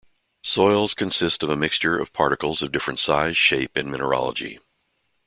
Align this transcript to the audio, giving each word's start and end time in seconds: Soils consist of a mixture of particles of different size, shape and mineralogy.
Soils 0.41 0.95
consist 0.95 1.43
of 1.43 1.51
a 1.51 1.55
mixture 1.55 1.95
of 1.99 2.11
particles 2.11 2.63
of 2.63 2.71
different 2.71 2.97
size, 2.99 3.37
shape 3.37 3.77
and 3.77 3.91
mineralogy. 3.91 4.57